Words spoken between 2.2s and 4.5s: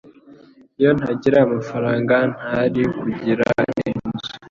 ntari kugira inzu.